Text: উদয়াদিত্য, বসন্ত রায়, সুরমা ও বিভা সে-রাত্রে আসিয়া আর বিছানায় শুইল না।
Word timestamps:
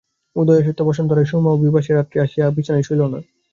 উদয়াদিত্য, 0.35 0.79
বসন্ত 0.83 1.09
রায়, 1.11 1.29
সুরমা 1.29 1.49
ও 1.51 1.61
বিভা 1.63 1.81
সে-রাত্রে 1.81 2.17
আসিয়া 2.19 2.43
আর 2.47 2.55
বিছানায় 2.55 2.85
শুইল 2.87 3.01
না। 3.05 3.19